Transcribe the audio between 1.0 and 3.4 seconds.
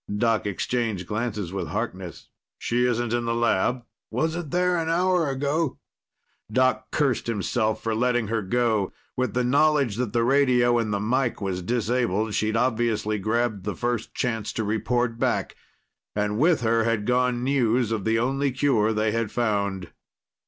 glances with Harkness. "She isn't in the